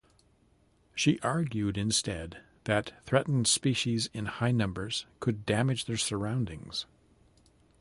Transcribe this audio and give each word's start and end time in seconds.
She 0.95 1.19
argued 1.19 1.77
instead 1.77 2.41
that 2.63 3.05
threatened 3.05 3.45
species 3.45 4.09
in 4.15 4.25
high 4.25 4.49
numbers 4.51 5.05
could 5.19 5.45
damage 5.45 5.85
their 5.85 5.95
surroundings. 5.95 6.87